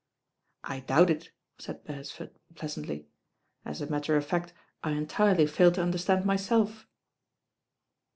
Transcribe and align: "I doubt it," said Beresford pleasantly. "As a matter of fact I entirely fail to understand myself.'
"I 0.63 0.79
doubt 0.79 1.11
it," 1.11 1.29
said 1.59 1.83
Beresford 1.83 2.31
pleasantly. 2.55 3.05
"As 3.63 3.81
a 3.81 3.85
matter 3.91 4.17
of 4.17 4.25
fact 4.25 4.51
I 4.83 4.93
entirely 4.93 5.45
fail 5.45 5.71
to 5.73 5.83
understand 5.83 6.25
myself.' 6.25 6.87